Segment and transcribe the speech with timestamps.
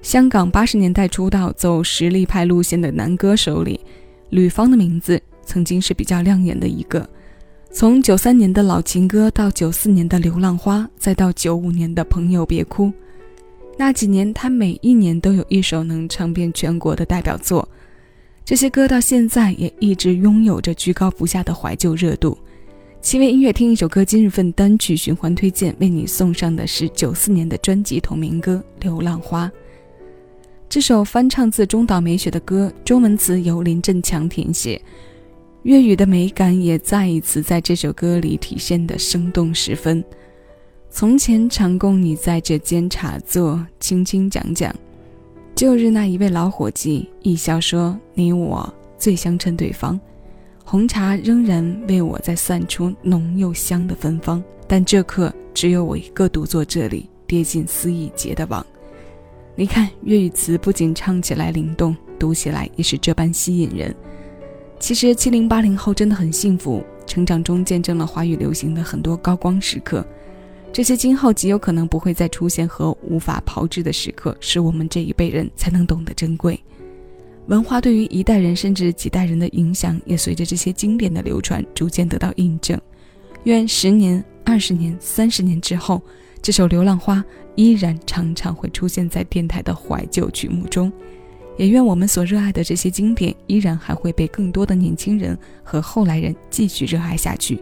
[0.00, 3.78] 香港八十年代出道、走实力派路线的男歌手里，
[4.30, 7.08] 吕方的名字曾经是比较亮眼的一个。
[7.72, 12.86] 从九三年的老情歌到九四年的《流浪花》，再到九五年的《朋友别哭》，
[13.76, 17.68] 那几年他每一年都有一首能唱遍全国的代表作。
[18.44, 22.38] 这些歌到现在也一直拥有着居高不下的怀旧热度。
[23.02, 29.46] 七位音乐听一首歌，今日份单曲循环推荐为你送上的是九四年的专辑同名歌《流浪花》。
[30.70, 34.80] 这首翻唱自中岛美雪的歌，中文词由林振强填写，
[35.62, 40.04] 粤语的美感也再一次在这首歌里体现的生动十分。
[40.90, 44.74] 从前常供你在这间茶座轻轻讲讲，
[45.54, 49.98] 旧日那一位老伙计，一笑说你我最相称对方。
[50.66, 58.64] 红茶仍然为我在散出浓又香的芬芳，但这刻只有我一个独坐这里，跌进思忆结的网。
[59.58, 63.92] 你看粤语词不仅唱起来灵动，读起来也是这般吸引人。
[64.78, 70.06] 其实七零八零后真的很幸福，成长中见证了华语流行的很多高光时刻。
[70.72, 76.56] 这些今后极有可能不会再出现和无法炮制的时刻，是我们这一辈人才能懂得珍贵。
[77.48, 82.80] 文化对于一代人甚至几代人的影响，也随着这些经典的流传逐渐得到印证。
[83.42, 86.00] 愿十年、二十年、三十年之后。
[86.42, 87.16] 这首《流浪花》
[87.56, 90.90] 依然常常会出现在电台的怀旧曲目中，
[91.56, 97.60] 也愿我们所热爱的这些经典，依然还会被更多的年轻人和后来人继续热爱下去。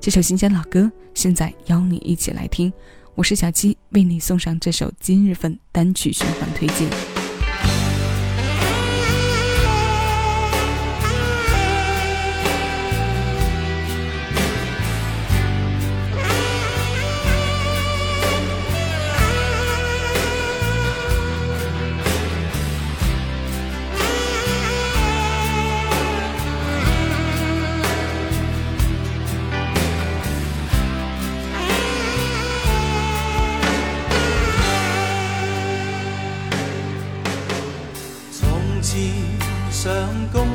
[0.00, 2.72] 这首新鲜老歌，现在邀你一起来听。
[3.14, 7.15] 我是小七，为你送上这首今日份单曲循环推荐。